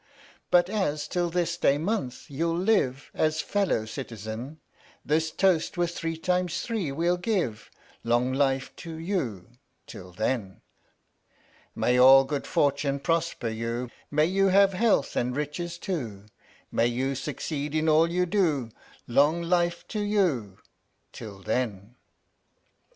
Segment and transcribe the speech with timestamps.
[0.49, 4.59] But as till this day month you'll live As fellow citizen,
[5.05, 7.69] This toast with three times three we'll give"
[8.03, 9.49] Long life to you
[9.85, 10.61] till then!"
[11.75, 16.25] May all good fortune prosper you, May you have health and riches too,
[16.71, 18.71] May you succeed in all you do
[19.05, 20.57] Long life to you
[21.13, 21.93] till then!